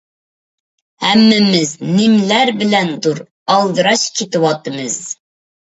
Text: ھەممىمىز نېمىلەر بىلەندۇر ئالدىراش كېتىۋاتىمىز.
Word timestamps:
ھەممىمىز 1.05 1.73
نېمىلەر 1.83 2.53
بىلەندۇر 2.63 3.21
ئالدىراش 3.57 4.07
كېتىۋاتىمىز. 4.17 5.01